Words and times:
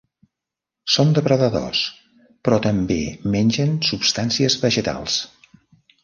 Són 0.93 1.11
depredadors, 1.17 1.81
però 2.47 2.57
també 2.63 2.97
mengen 3.35 3.75
substàncies 3.89 4.57
vegetals. 4.63 5.19